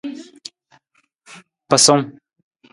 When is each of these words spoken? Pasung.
Pasung. 1.69 2.03